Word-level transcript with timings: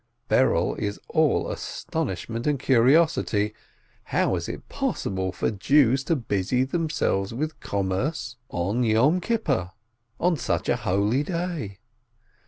Berel 0.31 0.73
is 0.79 0.99
all 1.09 1.47
astonishment 1.51 2.47
and 2.47 2.59
curiosity: 2.59 3.53
how 4.05 4.35
is 4.35 4.49
it 4.49 4.67
possible 4.67 5.31
for 5.31 5.51
Jews 5.51 6.03
to 6.05 6.15
busy 6.15 6.63
themselves 6.63 7.35
with 7.35 7.59
commerce 7.59 8.35
on 8.49 8.81
Yom 8.83 9.21
Kip 9.21 9.43
pur? 9.45 9.69
on 10.19 10.37
such 10.37 10.67
a 10.69 10.77
holy 10.77 11.21
day? 11.21 11.77